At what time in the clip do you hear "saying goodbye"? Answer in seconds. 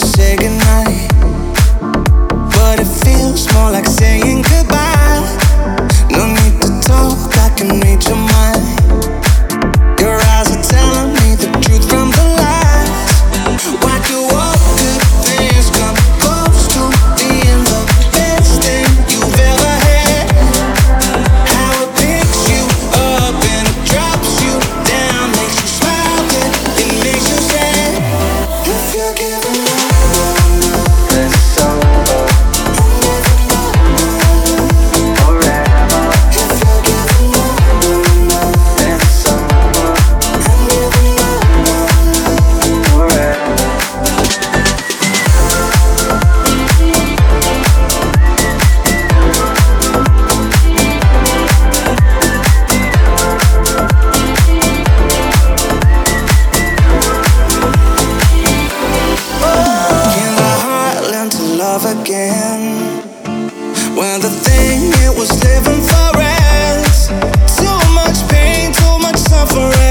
3.86-4.53